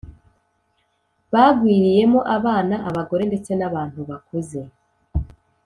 bagwiriyemo 1.33 2.19
abana, 2.35 2.75
abagore 2.89 3.23
ndetse 3.29 3.51
n'abantu 3.55 3.99
bakuze. 4.09 4.59